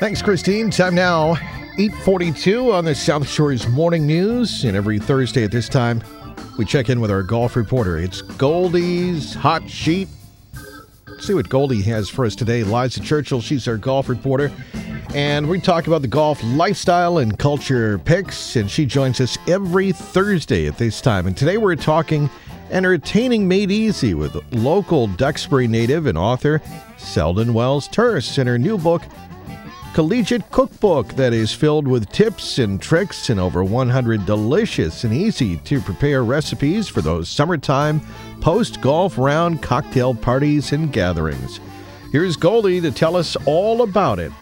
Thanks, 0.00 0.20
Christine. 0.20 0.70
Time 0.70 0.94
now, 0.94 1.32
842 1.78 2.72
on 2.72 2.84
the 2.84 2.94
South 2.94 3.28
Shores 3.28 3.68
Morning 3.68 4.06
News. 4.06 4.64
And 4.64 4.76
every 4.76 4.98
Thursday 4.98 5.44
at 5.44 5.52
this 5.52 5.68
time, 5.68 6.02
we 6.58 6.64
check 6.64 6.90
in 6.90 7.00
with 7.00 7.12
our 7.12 7.22
golf 7.22 7.54
reporter. 7.54 7.98
It's 7.98 8.20
Goldie's 8.20 9.34
Hot 9.34 9.70
Sheet. 9.70 10.08
Let's 11.06 11.26
see 11.26 11.34
what 11.34 11.48
Goldie 11.48 11.80
has 11.82 12.08
for 12.08 12.24
us 12.24 12.34
today. 12.34 12.64
Liza 12.64 13.00
Churchill, 13.00 13.40
she's 13.40 13.68
our 13.68 13.76
golf 13.76 14.08
reporter. 14.08 14.50
And 15.14 15.48
we 15.48 15.60
talk 15.60 15.86
about 15.86 16.02
the 16.02 16.08
golf 16.08 16.42
lifestyle 16.42 17.18
and 17.18 17.38
culture 17.38 17.98
picks. 17.98 18.56
And 18.56 18.68
she 18.68 18.84
joins 18.86 19.20
us 19.20 19.38
every 19.46 19.92
Thursday 19.92 20.66
at 20.66 20.76
this 20.76 21.00
time. 21.00 21.28
And 21.28 21.36
today 21.36 21.56
we're 21.56 21.76
talking 21.76 22.28
entertaining 22.72 23.46
made 23.46 23.70
easy 23.70 24.14
with 24.14 24.36
local 24.52 25.06
Duxbury 25.06 25.68
native 25.68 26.06
and 26.06 26.18
author 26.18 26.60
Selden 26.98 27.54
Wells 27.54 27.86
Tearse 27.86 28.38
in 28.38 28.48
her 28.48 28.58
new 28.58 28.76
book, 28.76 29.02
Collegiate 29.94 30.50
Cookbook, 30.50 31.14
that 31.14 31.32
is 31.32 31.54
filled 31.54 31.86
with 31.86 32.10
tips 32.10 32.58
and 32.58 32.82
tricks 32.82 33.30
and 33.30 33.38
over 33.38 33.62
100 33.62 34.26
delicious 34.26 35.04
and 35.04 35.14
easy 35.14 35.56
to 35.58 35.80
prepare 35.80 36.24
recipes 36.24 36.88
for 36.88 37.00
those 37.00 37.28
summertime 37.28 38.00
post 38.40 38.80
golf 38.80 39.16
round 39.16 39.62
cocktail 39.62 40.12
parties 40.12 40.72
and 40.72 40.92
gatherings. 40.92 41.60
Here's 42.10 42.34
Goldie 42.36 42.80
to 42.80 42.90
tell 42.90 43.14
us 43.14 43.36
all 43.46 43.82
about 43.82 44.18
it. 44.18 44.32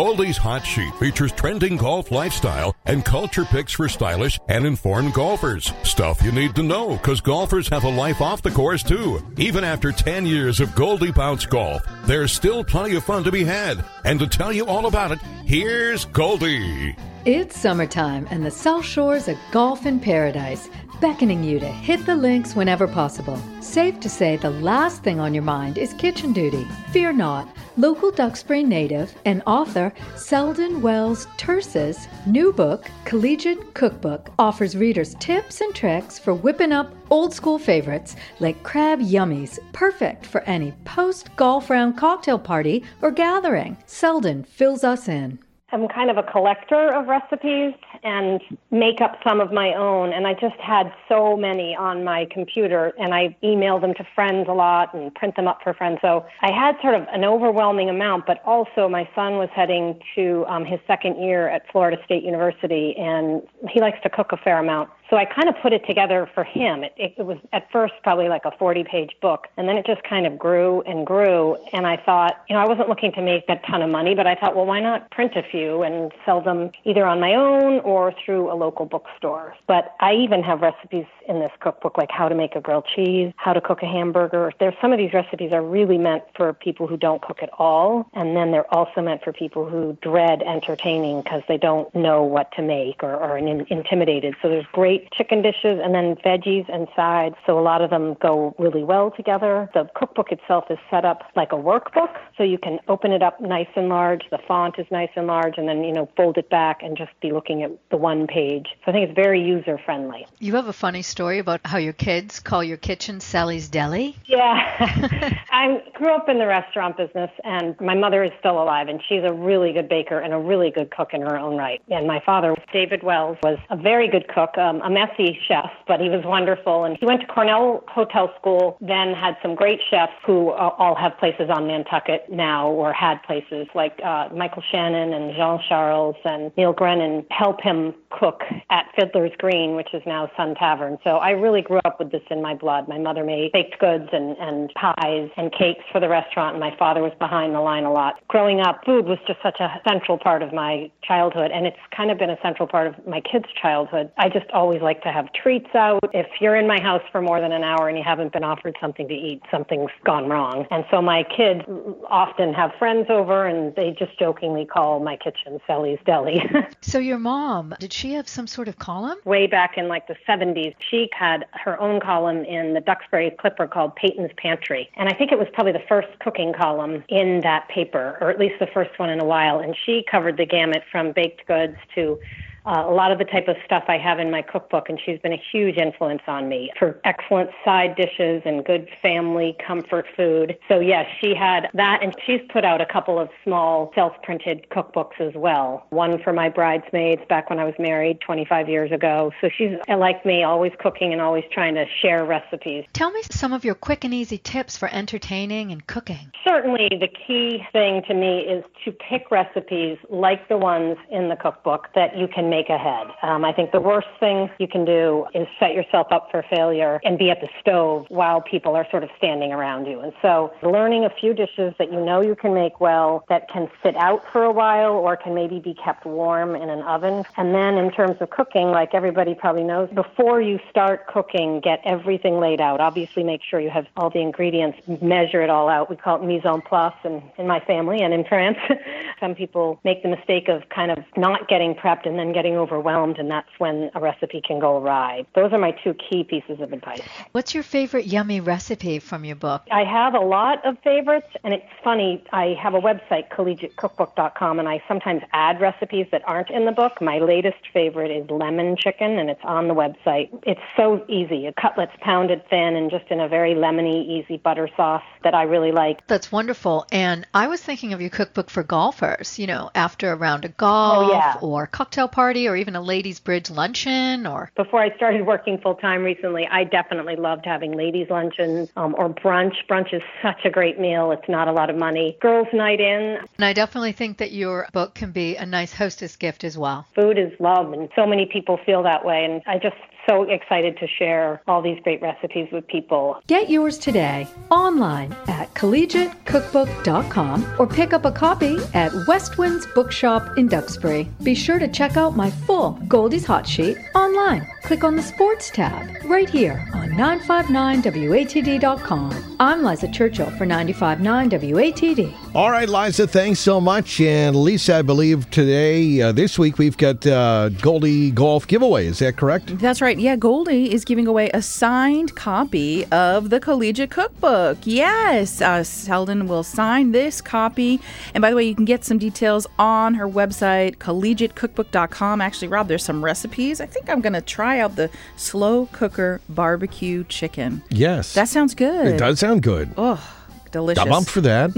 Goldie's 0.00 0.38
Hot 0.38 0.64
Sheet 0.64 0.94
features 0.94 1.30
trending 1.30 1.76
golf 1.76 2.10
lifestyle 2.10 2.74
and 2.86 3.04
culture 3.04 3.44
picks 3.44 3.74
for 3.74 3.86
stylish 3.86 4.40
and 4.48 4.64
informed 4.64 5.12
golfers. 5.12 5.74
Stuff 5.82 6.22
you 6.22 6.32
need 6.32 6.54
to 6.54 6.62
know 6.62 6.92
because 6.92 7.20
golfers 7.20 7.68
have 7.68 7.84
a 7.84 7.90
life 7.90 8.22
off 8.22 8.40
the 8.40 8.50
course 8.50 8.82
too. 8.82 9.22
Even 9.36 9.62
after 9.62 9.92
10 9.92 10.24
years 10.24 10.58
of 10.58 10.74
Goldie 10.74 11.12
Bounce 11.12 11.44
Golf, 11.44 11.82
there's 12.06 12.32
still 12.32 12.64
plenty 12.64 12.96
of 12.96 13.04
fun 13.04 13.24
to 13.24 13.30
be 13.30 13.44
had. 13.44 13.84
And 14.06 14.18
to 14.20 14.26
tell 14.26 14.54
you 14.54 14.64
all 14.64 14.86
about 14.86 15.12
it, 15.12 15.18
here's 15.44 16.06
Goldie. 16.06 16.96
It's 17.26 17.60
summertime 17.60 18.26
and 18.30 18.42
the 18.42 18.50
South 18.50 18.86
Shores 18.86 19.28
a 19.28 19.38
golf 19.52 19.84
in 19.84 20.00
paradise, 20.00 20.70
beckoning 21.00 21.42
you 21.42 21.58
to 21.58 21.66
hit 21.66 22.04
the 22.04 22.14
links 22.14 22.54
whenever 22.54 22.86
possible. 22.86 23.40
Safe 23.60 23.98
to 24.00 24.08
say 24.08 24.36
the 24.36 24.50
last 24.50 25.02
thing 25.02 25.18
on 25.18 25.32
your 25.32 25.42
mind 25.42 25.78
is 25.78 25.94
kitchen 25.94 26.32
duty. 26.32 26.66
Fear 26.92 27.14
not. 27.14 27.48
Local 27.76 28.10
Duxbury 28.10 28.62
native 28.62 29.14
and 29.24 29.42
author 29.46 29.92
Selden 30.16 30.82
Wells 30.82 31.26
Tearse's 31.38 32.06
new 32.26 32.52
book, 32.52 32.90
Collegiate 33.04 33.72
Cookbook, 33.74 34.30
offers 34.38 34.76
readers 34.76 35.14
tips 35.14 35.60
and 35.62 35.74
tricks 35.74 36.18
for 36.18 36.34
whipping 36.34 36.72
up 36.72 36.92
old 37.10 37.32
school 37.32 37.58
favorites 37.58 38.16
like 38.38 38.62
crab 38.62 39.00
yummies, 39.00 39.58
perfect 39.72 40.26
for 40.26 40.42
any 40.42 40.72
post 40.84 41.34
golf 41.36 41.70
round 41.70 41.96
cocktail 41.96 42.38
party 42.38 42.84
or 43.00 43.10
gathering. 43.10 43.76
Selden 43.86 44.44
fills 44.44 44.84
us 44.84 45.08
in. 45.08 45.38
I'm 45.72 45.86
kind 45.88 46.10
of 46.10 46.16
a 46.16 46.22
collector 46.22 46.92
of 46.92 47.06
recipes 47.06 47.74
and 48.02 48.40
make 48.70 49.00
up 49.00 49.18
some 49.26 49.40
of 49.40 49.52
my 49.52 49.72
own. 49.74 50.12
And 50.12 50.26
I 50.26 50.34
just 50.34 50.56
had 50.56 50.92
so 51.08 51.36
many 51.36 51.76
on 51.76 52.02
my 52.04 52.26
computer 52.30 52.92
and 52.98 53.14
I 53.14 53.36
email 53.44 53.78
them 53.78 53.94
to 53.94 54.04
friends 54.14 54.46
a 54.48 54.52
lot 54.52 54.94
and 54.94 55.14
print 55.14 55.36
them 55.36 55.46
up 55.46 55.60
for 55.62 55.72
friends. 55.74 55.98
So 56.02 56.26
I 56.42 56.50
had 56.50 56.76
sort 56.82 56.94
of 56.94 57.06
an 57.12 57.24
overwhelming 57.24 57.88
amount, 57.88 58.26
but 58.26 58.42
also 58.44 58.88
my 58.88 59.08
son 59.14 59.34
was 59.34 59.48
heading 59.54 60.00
to 60.16 60.44
um, 60.48 60.64
his 60.64 60.80
second 60.86 61.22
year 61.22 61.48
at 61.48 61.70
Florida 61.70 61.98
State 62.04 62.24
University 62.24 62.94
and 62.98 63.42
he 63.68 63.80
likes 63.80 63.98
to 64.02 64.10
cook 64.10 64.32
a 64.32 64.36
fair 64.36 64.58
amount. 64.58 64.90
So 65.10 65.16
I 65.16 65.24
kind 65.24 65.48
of 65.48 65.56
put 65.60 65.72
it 65.72 65.84
together 65.86 66.30
for 66.34 66.44
him. 66.44 66.84
It, 66.84 66.94
it, 66.96 67.14
it 67.18 67.26
was 67.26 67.36
at 67.52 67.70
first 67.72 67.94
probably 68.04 68.28
like 68.28 68.44
a 68.44 68.52
40 68.52 68.84
page 68.84 69.10
book, 69.20 69.48
and 69.56 69.68
then 69.68 69.76
it 69.76 69.84
just 69.84 70.04
kind 70.04 70.24
of 70.24 70.38
grew 70.38 70.82
and 70.82 71.04
grew. 71.04 71.56
And 71.72 71.84
I 71.84 71.96
thought, 71.96 72.44
you 72.48 72.54
know, 72.54 72.62
I 72.62 72.68
wasn't 72.68 72.88
looking 72.88 73.10
to 73.12 73.22
make 73.22 73.44
a 73.48 73.56
ton 73.68 73.82
of 73.82 73.90
money, 73.90 74.14
but 74.14 74.28
I 74.28 74.36
thought, 74.36 74.54
well, 74.54 74.66
why 74.66 74.78
not 74.78 75.10
print 75.10 75.32
a 75.34 75.42
few 75.42 75.82
and 75.82 76.12
sell 76.24 76.40
them 76.40 76.70
either 76.84 77.04
on 77.04 77.18
my 77.18 77.34
own 77.34 77.80
or 77.80 78.14
through 78.24 78.52
a 78.52 78.54
local 78.54 78.86
bookstore? 78.86 79.56
But 79.66 79.96
I 79.98 80.14
even 80.14 80.44
have 80.44 80.60
recipes 80.60 81.06
in 81.28 81.40
this 81.40 81.50
cookbook, 81.58 81.98
like 81.98 82.10
how 82.12 82.28
to 82.28 82.34
make 82.36 82.54
a 82.54 82.60
grilled 82.60 82.86
cheese, 82.94 83.32
how 83.36 83.52
to 83.52 83.60
cook 83.60 83.82
a 83.82 83.86
hamburger. 83.86 84.52
There's 84.60 84.74
some 84.80 84.92
of 84.92 84.98
these 84.98 85.12
recipes 85.12 85.50
are 85.52 85.62
really 85.62 85.98
meant 85.98 86.22
for 86.36 86.52
people 86.52 86.86
who 86.86 86.96
don't 86.96 87.20
cook 87.20 87.42
at 87.42 87.50
all, 87.58 88.08
and 88.14 88.36
then 88.36 88.52
they're 88.52 88.72
also 88.72 89.00
meant 89.00 89.24
for 89.24 89.32
people 89.32 89.68
who 89.68 89.98
dread 90.02 90.42
entertaining 90.42 91.22
because 91.22 91.42
they 91.48 91.56
don't 91.56 91.92
know 91.96 92.22
what 92.22 92.52
to 92.52 92.62
make 92.62 93.02
or 93.02 93.16
are 93.16 93.36
in, 93.36 93.66
intimidated. 93.70 94.36
So 94.40 94.48
there's 94.48 94.66
great 94.72 94.99
chicken 95.12 95.42
dishes 95.42 95.80
and 95.82 95.94
then 95.94 96.16
veggies 96.16 96.66
and 96.72 96.88
sides. 96.94 97.36
So 97.46 97.58
a 97.58 97.62
lot 97.62 97.82
of 97.82 97.90
them 97.90 98.16
go 98.20 98.54
really 98.58 98.84
well 98.84 99.10
together. 99.10 99.68
The 99.74 99.88
cookbook 99.94 100.32
itself 100.32 100.64
is 100.70 100.78
set 100.90 101.04
up 101.04 101.22
like 101.36 101.52
a 101.52 101.56
workbook, 101.56 102.16
so 102.36 102.42
you 102.42 102.58
can 102.58 102.78
open 102.88 103.12
it 103.12 103.22
up 103.22 103.40
nice 103.40 103.68
and 103.76 103.88
large. 103.88 104.22
The 104.30 104.38
font 104.46 104.76
is 104.78 104.86
nice 104.90 105.10
and 105.16 105.26
large, 105.26 105.54
and 105.56 105.68
then 105.68 105.84
you 105.84 105.92
know 105.92 106.08
fold 106.16 106.38
it 106.38 106.50
back 106.50 106.82
and 106.82 106.96
just 106.96 107.12
be 107.20 107.32
looking 107.32 107.62
at 107.62 107.70
the 107.90 107.96
one 107.96 108.26
page. 108.26 108.68
So 108.84 108.90
I 108.90 108.92
think 108.92 109.08
it's 109.08 109.16
very 109.16 109.42
user 109.42 109.78
friendly. 109.84 110.26
You 110.38 110.54
have 110.54 110.68
a 110.68 110.72
funny 110.72 111.02
story 111.02 111.38
about 111.38 111.60
how 111.64 111.78
your 111.78 111.92
kids 111.92 112.40
call 112.40 112.62
your 112.64 112.76
kitchen 112.76 113.20
Sally's 113.20 113.68
Deli. 113.68 114.16
Yeah, 114.26 115.38
I 115.50 115.82
grew 115.94 116.14
up 116.14 116.28
in 116.28 116.38
the 116.38 116.46
restaurant 116.46 116.96
business, 116.96 117.30
and 117.44 117.78
my 117.80 117.94
mother 117.94 118.22
is 118.24 118.32
still 118.38 118.62
alive, 118.62 118.88
and 118.88 119.00
she's 119.08 119.22
a 119.24 119.32
really 119.32 119.72
good 119.72 119.88
baker 119.88 120.18
and 120.18 120.32
a 120.32 120.38
really 120.38 120.70
good 120.70 120.90
cook 120.90 121.10
in 121.12 121.22
her 121.22 121.38
own 121.38 121.56
right. 121.56 121.82
And 121.90 122.06
my 122.06 122.20
father, 122.24 122.54
David 122.72 123.02
Wells, 123.02 123.38
was 123.42 123.58
a 123.70 123.76
very 123.76 124.08
good 124.08 124.28
cook, 124.28 124.56
um, 124.58 124.80
messy 124.90 125.38
chef, 125.46 125.70
but 125.86 126.00
he 126.00 126.08
was 126.08 126.22
wonderful. 126.24 126.84
And 126.84 126.96
he 126.98 127.06
went 127.06 127.20
to 127.22 127.26
Cornell 127.26 127.84
Hotel 127.88 128.32
School, 128.38 128.76
then 128.80 129.14
had 129.14 129.36
some 129.42 129.54
great 129.54 129.80
chefs 129.90 130.12
who 130.26 130.50
all 130.50 130.94
have 130.94 131.16
places 131.18 131.48
on 131.50 131.66
Nantucket 131.66 132.30
now 132.30 132.68
or 132.68 132.92
had 132.92 133.22
places 133.22 133.66
like 133.74 133.98
uh, 134.04 134.28
Michael 134.34 134.62
Shannon 134.70 135.12
and 135.12 135.34
Jean 135.34 135.60
Charles 135.68 136.16
and 136.24 136.52
Neil 136.56 136.72
Grennan 136.72 137.24
help 137.30 137.60
him 137.60 137.94
cook 138.10 138.42
at 138.70 138.86
Fiddler's 138.96 139.32
Green, 139.38 139.76
which 139.76 139.94
is 139.94 140.02
now 140.06 140.30
Sun 140.36 140.54
Tavern. 140.56 140.98
So 141.04 141.16
I 141.16 141.30
really 141.30 141.62
grew 141.62 141.80
up 141.84 141.98
with 141.98 142.10
this 142.10 142.22
in 142.30 142.42
my 142.42 142.54
blood. 142.54 142.88
My 142.88 142.98
mother 142.98 143.24
made 143.24 143.52
baked 143.52 143.78
goods 143.78 144.08
and, 144.12 144.36
and 144.38 144.70
pies 144.74 145.30
and 145.36 145.52
cakes 145.52 145.84
for 145.92 146.00
the 146.00 146.08
restaurant, 146.08 146.54
and 146.54 146.60
my 146.60 146.74
father 146.76 147.02
was 147.02 147.12
behind 147.18 147.54
the 147.54 147.60
line 147.60 147.84
a 147.84 147.92
lot. 147.92 148.16
Growing 148.28 148.60
up, 148.60 148.80
food 148.84 149.06
was 149.06 149.18
just 149.26 149.40
such 149.42 149.60
a 149.60 149.80
central 149.88 150.18
part 150.18 150.42
of 150.42 150.52
my 150.52 150.90
childhood, 151.02 151.50
and 151.52 151.66
it's 151.66 151.78
kind 151.96 152.10
of 152.10 152.18
been 152.18 152.30
a 152.30 152.38
central 152.42 152.66
part 152.66 152.86
of 152.86 152.94
my 153.06 153.20
kids' 153.20 153.46
childhood. 153.60 154.10
I 154.18 154.28
just 154.28 154.50
always 154.52 154.79
always 154.80 154.96
like 154.96 155.02
to 155.02 155.12
have 155.12 155.32
treats 155.32 155.74
out. 155.74 156.00
If 156.12 156.26
you're 156.40 156.56
in 156.56 156.66
my 156.66 156.80
house 156.80 157.02
for 157.12 157.20
more 157.20 157.40
than 157.40 157.52
an 157.52 157.62
hour 157.62 157.88
and 157.88 157.96
you 157.96 158.04
haven't 158.04 158.32
been 158.32 158.44
offered 158.44 158.76
something 158.80 159.08
to 159.08 159.14
eat, 159.14 159.42
something's 159.50 159.90
gone 160.04 160.28
wrong. 160.28 160.66
And 160.70 160.84
so 160.90 161.00
my 161.02 161.24
kids 161.24 161.62
often 162.08 162.52
have 162.54 162.72
friends 162.78 163.06
over 163.08 163.46
and 163.46 163.74
they 163.76 163.94
just 163.98 164.18
jokingly 164.18 164.64
call 164.64 165.00
my 165.00 165.16
kitchen 165.16 165.60
Sally's 165.66 165.98
Deli. 166.06 166.42
so 166.80 166.98
your 166.98 167.18
mom, 167.18 167.74
did 167.78 167.92
she 167.92 168.12
have 168.12 168.28
some 168.28 168.46
sort 168.46 168.68
of 168.68 168.78
column? 168.78 169.18
Way 169.24 169.46
back 169.46 169.76
in 169.76 169.88
like 169.88 170.06
the 170.08 170.16
70s, 170.28 170.74
she 170.78 171.08
had 171.12 171.46
her 171.52 171.80
own 171.80 172.00
column 172.00 172.44
in 172.44 172.74
the 172.74 172.80
Duxbury 172.80 173.30
Clipper 173.38 173.66
called 173.66 173.94
Peyton's 173.96 174.32
Pantry. 174.36 174.90
And 174.96 175.08
I 175.08 175.12
think 175.12 175.32
it 175.32 175.38
was 175.38 175.48
probably 175.52 175.72
the 175.72 175.84
first 175.88 176.08
cooking 176.20 176.52
column 176.52 177.04
in 177.08 177.40
that 177.42 177.68
paper, 177.68 178.18
or 178.20 178.30
at 178.30 178.38
least 178.38 178.54
the 178.60 178.68
first 178.72 178.98
one 178.98 179.10
in 179.10 179.20
a 179.20 179.24
while. 179.24 179.58
And 179.58 179.76
she 179.84 180.04
covered 180.10 180.36
the 180.36 180.46
gamut 180.46 180.82
from 180.90 181.12
baked 181.12 181.46
goods 181.46 181.76
to 181.94 182.18
uh, 182.66 182.84
a 182.86 182.92
lot 182.92 183.12
of 183.12 183.18
the 183.18 183.24
type 183.24 183.48
of 183.48 183.56
stuff 183.64 183.84
I 183.88 183.98
have 183.98 184.18
in 184.18 184.30
my 184.30 184.42
cookbook, 184.42 184.88
and 184.88 185.00
she's 185.04 185.18
been 185.20 185.32
a 185.32 185.42
huge 185.52 185.76
influence 185.76 186.22
on 186.26 186.48
me 186.48 186.70
for 186.78 187.00
excellent 187.04 187.50
side 187.64 187.96
dishes 187.96 188.42
and 188.44 188.64
good 188.64 188.88
family 189.02 189.56
comfort 189.66 190.06
food. 190.16 190.58
So, 190.68 190.80
yes, 190.80 191.06
she 191.20 191.34
had 191.34 191.68
that, 191.74 192.02
and 192.02 192.14
she's 192.26 192.40
put 192.52 192.64
out 192.64 192.80
a 192.80 192.86
couple 192.86 193.18
of 193.18 193.28
small 193.44 193.92
self 193.94 194.12
printed 194.22 194.66
cookbooks 194.70 195.20
as 195.20 195.34
well. 195.34 195.86
One 195.90 196.22
for 196.22 196.32
my 196.32 196.48
bridesmaids 196.48 197.22
back 197.28 197.50
when 197.50 197.58
I 197.58 197.64
was 197.64 197.74
married 197.78 198.20
25 198.20 198.68
years 198.68 198.92
ago. 198.92 199.32
So, 199.40 199.48
she's 199.56 199.72
like 199.88 200.24
me, 200.26 200.42
always 200.42 200.72
cooking 200.78 201.12
and 201.12 201.22
always 201.22 201.44
trying 201.52 201.74
to 201.74 201.86
share 202.02 202.24
recipes. 202.24 202.84
Tell 202.92 203.10
me 203.10 203.22
some 203.30 203.52
of 203.52 203.64
your 203.64 203.74
quick 203.74 204.04
and 204.04 204.12
easy 204.12 204.38
tips 204.38 204.76
for 204.76 204.88
entertaining 204.92 205.72
and 205.72 205.86
cooking. 205.86 206.30
Certainly, 206.46 206.88
the 207.00 207.08
key 207.08 207.64
thing 207.72 208.02
to 208.08 208.14
me 208.14 208.40
is 208.40 208.64
to 208.84 208.92
pick 208.92 209.30
recipes 209.30 209.98
like 210.10 210.48
the 210.48 210.56
ones 210.58 210.96
in 211.10 211.28
the 211.28 211.36
cookbook 211.36 211.88
that 211.94 212.16
you 212.16 212.28
can 212.28 212.49
make 212.50 212.68
ahead. 212.68 213.06
Um, 213.22 213.44
I 213.44 213.52
think 213.52 213.72
the 213.72 213.80
worst 213.80 214.08
thing 214.18 214.50
you 214.58 214.68
can 214.68 214.84
do 214.84 215.26
is 215.34 215.46
set 215.58 215.72
yourself 215.74 216.08
up 216.10 216.30
for 216.30 216.44
failure 216.50 217.00
and 217.04 217.18
be 217.18 217.30
at 217.30 217.40
the 217.40 217.48
stove 217.60 218.06
while 218.08 218.40
people 218.40 218.74
are 218.74 218.86
sort 218.90 219.04
of 219.04 219.10
standing 219.16 219.52
around 219.52 219.86
you. 219.86 220.00
And 220.00 220.12
so, 220.20 220.52
learning 220.62 221.04
a 221.04 221.10
few 221.10 221.32
dishes 221.32 221.74
that 221.78 221.92
you 221.92 222.04
know 222.04 222.20
you 222.20 222.34
can 222.34 222.52
make 222.52 222.80
well, 222.80 223.24
that 223.28 223.48
can 223.48 223.70
sit 223.82 223.96
out 223.96 224.24
for 224.32 224.44
a 224.44 224.52
while 224.52 224.92
or 224.92 225.16
can 225.16 225.34
maybe 225.34 225.60
be 225.60 225.74
kept 225.74 226.04
warm 226.04 226.54
in 226.54 226.68
an 226.68 226.82
oven. 226.82 227.24
And 227.36 227.54
then, 227.54 227.76
in 227.76 227.90
terms 227.90 228.16
of 228.20 228.30
cooking, 228.30 228.68
like 228.68 228.94
everybody 228.94 229.34
probably 229.34 229.64
knows, 229.64 229.88
before 229.90 230.40
you 230.40 230.58
start 230.68 231.06
cooking, 231.06 231.60
get 231.60 231.80
everything 231.84 232.40
laid 232.40 232.60
out. 232.60 232.80
Obviously, 232.80 233.22
make 233.22 233.42
sure 233.48 233.60
you 233.60 233.70
have 233.70 233.86
all 233.96 234.10
the 234.10 234.20
ingredients, 234.20 234.78
measure 235.00 235.42
it 235.42 235.50
all 235.50 235.68
out. 235.68 235.88
We 235.88 235.96
call 235.96 236.22
it 236.22 236.26
mise 236.26 236.44
en 236.44 236.60
place 236.60 236.94
in, 237.04 237.22
in 237.38 237.46
my 237.46 237.60
family 237.60 238.02
and 238.02 238.12
in 238.12 238.24
France. 238.24 238.58
Some 239.20 239.34
people 239.34 239.80
make 239.84 240.02
the 240.02 240.08
mistake 240.08 240.48
of 240.48 240.68
kind 240.68 240.90
of 240.90 240.98
not 241.16 241.48
getting 241.48 241.74
prepped 241.74 242.06
and 242.06 242.18
then 242.18 242.32
get 242.32 242.39
getting 242.40 242.56
overwhelmed, 242.56 243.18
and 243.18 243.30
that's 243.30 243.50
when 243.58 243.90
a 243.94 244.00
recipe 244.00 244.40
can 244.40 244.58
go 244.58 244.78
awry. 244.78 245.26
Those 245.34 245.52
are 245.52 245.58
my 245.58 245.72
two 245.84 245.92
key 245.92 246.24
pieces 246.24 246.58
of 246.60 246.72
advice. 246.72 247.02
What's 247.32 247.52
your 247.52 247.62
favorite 247.62 248.06
yummy 248.06 248.40
recipe 248.40 248.98
from 248.98 249.26
your 249.26 249.36
book? 249.36 249.60
I 249.70 249.84
have 249.84 250.14
a 250.14 250.20
lot 250.20 250.64
of 250.64 250.78
favorites, 250.82 251.26
and 251.44 251.52
it's 251.52 251.66
funny. 251.84 252.24
I 252.32 252.56
have 252.62 252.72
a 252.72 252.80
website, 252.80 253.28
collegiatecookbook.com, 253.30 254.58
and 254.58 254.66
I 254.66 254.82
sometimes 254.88 255.20
add 255.34 255.60
recipes 255.60 256.06
that 256.12 256.22
aren't 256.26 256.48
in 256.48 256.64
the 256.64 256.72
book. 256.72 257.02
My 257.02 257.18
latest 257.18 257.58
favorite 257.74 258.10
is 258.10 258.30
lemon 258.30 258.74
chicken, 258.78 259.18
and 259.18 259.28
it's 259.28 259.40
on 259.44 259.68
the 259.68 259.74
website. 259.74 260.30
It's 260.46 260.60
so 260.78 261.04
easy. 261.08 261.44
A 261.46 261.52
Cutlets 261.52 261.92
pounded 262.00 262.48
thin 262.48 262.74
and 262.74 262.90
just 262.90 263.04
in 263.10 263.20
a 263.20 263.28
very 263.28 263.54
lemony, 263.54 264.06
easy 264.06 264.38
butter 264.38 264.70
sauce 264.78 265.02
that 265.24 265.34
I 265.34 265.42
really 265.42 265.72
like. 265.72 266.06
That's 266.06 266.32
wonderful. 266.32 266.86
And 266.90 267.26
I 267.34 267.48
was 267.48 267.60
thinking 267.60 267.92
of 267.92 268.00
your 268.00 268.08
cookbook 268.08 268.48
for 268.48 268.62
golfers, 268.62 269.38
you 269.38 269.46
know, 269.46 269.70
after 269.74 270.10
a 270.10 270.16
round 270.16 270.46
of 270.46 270.56
golf 270.56 270.70
Oh, 270.70 271.12
yeah. 271.12 271.36
or 271.42 271.66
cocktail 271.66 272.08
party 272.08 272.29
or 272.30 272.56
even 272.56 272.76
a 272.76 272.80
ladies' 272.80 273.18
bridge 273.18 273.50
luncheon 273.50 274.26
or 274.26 274.50
Before 274.56 274.80
I 274.80 274.94
started 274.96 275.26
working 275.26 275.58
full 275.58 275.74
time 275.74 276.02
recently, 276.02 276.46
I 276.46 276.64
definitely 276.64 277.16
loved 277.16 277.44
having 277.44 277.72
ladies' 277.72 278.08
luncheons 278.08 278.70
um, 278.76 278.94
or 278.96 279.08
brunch. 279.08 279.54
Brunch 279.68 279.92
is 279.92 280.02
such 280.22 280.44
a 280.44 280.50
great 280.50 280.78
meal. 280.78 281.10
It's 281.10 281.28
not 281.28 281.48
a 281.48 281.52
lot 281.52 281.70
of 281.70 281.76
money. 281.76 282.16
Girls' 282.20 282.48
night 282.52 282.80
in. 282.80 283.18
and 283.36 283.44
I 283.44 283.52
definitely 283.52 283.92
think 283.92 284.18
that 284.18 284.32
your 284.32 284.68
book 284.72 284.94
can 284.94 285.12
be 285.12 285.36
a 285.36 285.46
nice 285.46 285.72
hostess 285.72 286.16
gift 286.16 286.44
as 286.44 286.56
well. 286.56 286.86
Food 286.94 287.18
is 287.18 287.32
love, 287.40 287.72
and 287.72 287.88
so 287.96 288.06
many 288.06 288.26
people 288.26 288.58
feel 288.64 288.82
that 288.84 289.04
way. 289.04 289.24
And 289.24 289.42
I 289.46 289.58
just 289.58 289.76
so 290.08 290.22
excited 290.24 290.76
to 290.78 290.86
share 290.86 291.40
all 291.46 291.62
these 291.62 291.78
great 291.82 292.00
recipes 292.02 292.48
with 292.52 292.66
people. 292.66 293.20
Get 293.26 293.50
yours 293.50 293.78
today 293.78 294.26
online 294.50 295.14
at 295.28 295.52
collegiatecookbook.com 295.54 297.54
or 297.58 297.66
pick 297.66 297.92
up 297.92 298.04
a 298.04 298.12
copy 298.12 298.56
at 298.74 298.92
Westwind's 299.06 299.66
Bookshop 299.66 300.36
in 300.36 300.48
Duxbury. 300.48 301.08
Be 301.22 301.34
sure 301.34 301.58
to 301.58 301.68
check 301.68 301.96
out 301.96 302.16
my 302.20 302.30
full 302.30 302.72
Goldie's 302.86 303.24
Hot 303.24 303.46
Sheet 303.46 303.78
online. 304.10 304.46
Click 304.62 304.84
on 304.84 304.94
the 304.96 305.02
Sports 305.02 305.50
tab 305.50 305.88
right 306.04 306.28
here 306.28 306.66
on 306.74 306.90
959WATD.com. 306.90 309.36
I'm 309.40 309.64
Liza 309.64 309.88
Churchill 309.88 310.30
for 310.32 310.44
959 310.46 311.30
WATD. 311.30 312.14
All 312.34 312.50
right, 312.50 312.68
Liza, 312.68 313.06
thanks 313.06 313.40
so 313.40 313.60
much. 313.60 314.00
And 314.00 314.36
Lisa, 314.36 314.76
I 314.76 314.82
believe 314.82 315.30
today, 315.30 316.02
uh, 316.02 316.12
this 316.12 316.38
week, 316.38 316.58
we've 316.58 316.76
got 316.76 317.06
uh, 317.06 317.48
Goldie 317.48 318.10
Golf 318.10 318.46
giveaway. 318.46 318.86
Is 318.86 318.98
that 319.00 319.16
correct? 319.16 319.58
That's 319.58 319.80
right. 319.80 319.98
Yeah, 319.98 320.16
Goldie 320.16 320.72
is 320.72 320.84
giving 320.84 321.06
away 321.06 321.30
a 321.32 321.42
signed 321.42 322.14
copy 322.14 322.84
of 322.86 323.30
the 323.30 323.40
Collegiate 323.40 323.90
Cookbook. 323.90 324.58
Yes, 324.64 325.40
uh, 325.40 325.64
Selden 325.64 326.28
will 326.28 326.44
sign 326.44 326.92
this 326.92 327.20
copy. 327.20 327.80
And 328.14 328.22
by 328.22 328.30
the 328.30 328.36
way, 328.36 328.44
you 328.44 328.54
can 328.54 328.64
get 328.64 328.84
some 328.84 328.98
details 328.98 329.46
on 329.58 329.94
her 329.94 330.08
website, 330.08 330.76
collegiatecookbook.com. 330.76 332.20
Actually, 332.20 332.48
Rob, 332.48 332.68
there's 332.68 332.84
some 332.84 333.04
recipes. 333.04 333.60
I 333.60 333.66
think 333.66 333.88
I'm 333.88 333.99
going 334.00 334.12
to 334.14 334.20
try 334.20 334.58
out 334.60 334.76
the 334.76 334.90
slow 335.16 335.66
cooker 335.72 336.20
barbecue 336.28 337.04
chicken. 337.04 337.62
Yes. 337.70 338.14
That 338.14 338.28
sounds 338.28 338.54
good. 338.54 338.86
it 338.86 338.98
does 338.98 339.18
sound 339.20 339.42
good. 339.42 339.72
Oh, 339.76 340.02
delicious. 340.50 340.84
I'm 340.84 340.92
up 340.92 341.06
for 341.06 341.20
that. 341.22 341.50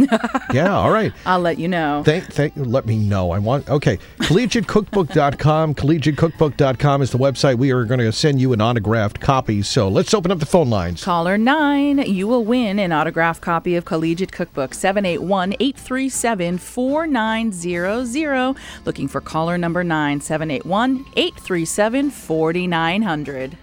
yeah, 0.55 0.75
all 0.75 0.91
right. 0.91 1.13
I'll 1.27 1.41
let 1.41 1.59
you 1.59 1.69
know. 1.69 2.03
Thank, 2.05 2.25
thank, 2.25 2.53
let 2.57 2.87
me 2.87 2.97
know. 2.97 3.31
I 3.31 3.39
want, 3.39 3.69
okay. 3.69 3.99
CollegiateCookbook.com. 4.21 5.75
CollegiateCookbook.com 5.83 7.03
is 7.03 7.11
the 7.11 7.19
website. 7.19 7.59
We 7.59 7.71
are 7.73 7.85
going 7.85 8.01
to 8.01 8.13
send 8.13 8.41
you 8.41 8.53
an 8.53 8.61
autographed 8.61 9.21
copy. 9.21 9.63
So 9.63 9.89
let's 9.89 10.15
open 10.15 10.31
up 10.31 10.39
the 10.39 10.47
phone 10.47 10.71
lines. 10.71 11.05
Caller 11.05 11.39
9, 11.39 11.99
you 11.99 12.27
will 12.27 12.45
win 12.45 12.79
an 12.79 12.93
autographed 12.93 13.43
copy 13.43 13.77
of 13.77 13.85
Collegiate 13.85 14.33
Cookbook 14.33 14.75
781 14.75 15.55
837 15.61 16.59
4900. 16.59 18.57
Looking 18.85 19.09
for 19.09 19.21
caller 19.21 19.59
number 19.59 19.85
9 19.85 20.21
781 20.21 21.05
837 21.17 22.11
4900. 22.11 23.59